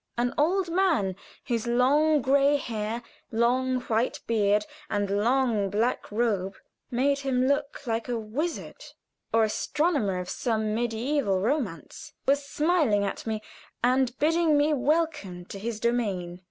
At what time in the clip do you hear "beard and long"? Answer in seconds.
4.25-5.69